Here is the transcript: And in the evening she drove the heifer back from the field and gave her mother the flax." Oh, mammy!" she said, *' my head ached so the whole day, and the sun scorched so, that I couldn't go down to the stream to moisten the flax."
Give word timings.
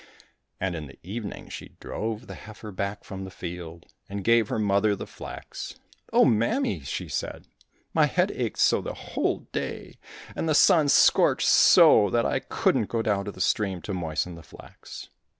And 0.59 0.73
in 0.75 0.87
the 0.87 0.97
evening 1.03 1.47
she 1.49 1.75
drove 1.79 2.25
the 2.25 2.33
heifer 2.33 2.71
back 2.71 3.03
from 3.03 3.23
the 3.23 3.29
field 3.29 3.85
and 4.09 4.23
gave 4.23 4.49
her 4.49 4.57
mother 4.57 4.95
the 4.95 5.05
flax." 5.05 5.75
Oh, 6.11 6.25
mammy!" 6.25 6.79
she 6.93 7.07
said, 7.07 7.45
*' 7.71 7.93
my 7.93 8.07
head 8.07 8.31
ached 8.31 8.57
so 8.57 8.81
the 8.81 8.95
whole 8.95 9.41
day, 9.51 9.99
and 10.35 10.49
the 10.49 10.55
sun 10.55 10.89
scorched 10.89 11.47
so, 11.47 12.09
that 12.09 12.25
I 12.25 12.39
couldn't 12.39 12.89
go 12.89 13.03
down 13.03 13.25
to 13.25 13.31
the 13.31 13.39
stream 13.41 13.79
to 13.83 13.93
moisten 13.93 14.33
the 14.33 14.41
flax." 14.41 15.07